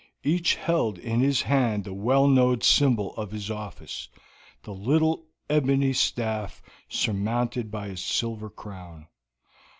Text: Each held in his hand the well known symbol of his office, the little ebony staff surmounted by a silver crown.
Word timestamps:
Each 0.23 0.55
held 0.55 0.97
in 0.97 1.19
his 1.19 1.43
hand 1.43 1.83
the 1.83 1.93
well 1.93 2.27
known 2.27 2.61
symbol 2.61 3.13
of 3.17 3.29
his 3.29 3.51
office, 3.51 4.09
the 4.63 4.73
little 4.73 5.27
ebony 5.47 5.93
staff 5.93 6.59
surmounted 6.89 7.69
by 7.69 7.85
a 7.85 7.97
silver 7.97 8.49
crown. 8.49 9.05